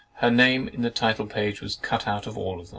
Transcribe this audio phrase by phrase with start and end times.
[0.15, 2.65] Her name in the title page was cut out of them all.